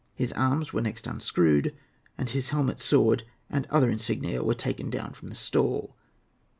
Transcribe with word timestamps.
His 0.15 0.33
arms 0.33 0.73
were 0.73 0.81
next 0.81 1.05
unscrewed, 1.05 1.75
and 2.17 2.27
his 2.27 2.49
helmet, 2.49 2.79
sword, 2.79 3.21
and 3.51 3.67
other 3.67 3.91
insignia 3.91 4.41
were 4.43 4.55
taken 4.55 4.89
down 4.89 5.13
from 5.13 5.29
the 5.29 5.35
stall. 5.35 5.95